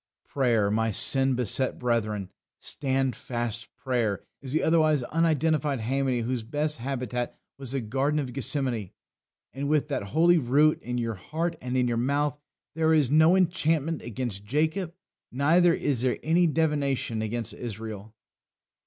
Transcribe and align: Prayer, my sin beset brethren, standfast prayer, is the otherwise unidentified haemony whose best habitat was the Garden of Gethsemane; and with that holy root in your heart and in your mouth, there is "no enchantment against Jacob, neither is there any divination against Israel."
Prayer, 0.27 0.71
my 0.71 0.89
sin 0.89 1.35
beset 1.35 1.77
brethren, 1.77 2.31
standfast 2.59 3.69
prayer, 3.75 4.23
is 4.41 4.51
the 4.51 4.63
otherwise 4.63 5.03
unidentified 5.03 5.79
haemony 5.79 6.21
whose 6.23 6.41
best 6.41 6.79
habitat 6.79 7.37
was 7.59 7.73
the 7.73 7.81
Garden 7.81 8.19
of 8.19 8.33
Gethsemane; 8.33 8.89
and 9.53 9.69
with 9.69 9.89
that 9.89 10.01
holy 10.05 10.39
root 10.39 10.81
in 10.81 10.97
your 10.97 11.13
heart 11.13 11.55
and 11.61 11.77
in 11.77 11.87
your 11.87 11.97
mouth, 11.97 12.39
there 12.73 12.95
is 12.95 13.11
"no 13.11 13.35
enchantment 13.35 14.01
against 14.01 14.43
Jacob, 14.43 14.95
neither 15.31 15.71
is 15.71 16.01
there 16.01 16.17
any 16.23 16.47
divination 16.47 17.21
against 17.21 17.53
Israel." 17.53 18.15